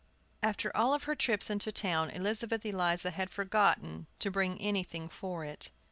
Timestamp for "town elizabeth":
1.71-2.65